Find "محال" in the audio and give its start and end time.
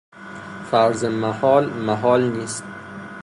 1.05-1.69, 1.69-2.23